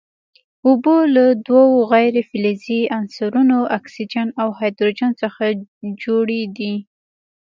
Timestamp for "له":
1.15-1.25